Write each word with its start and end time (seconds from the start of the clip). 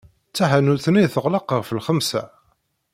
Taḥanut-nni 0.35 1.05
teɣleq 1.13 1.47
ɣef 1.57 1.69
lxemsa. 1.77 2.23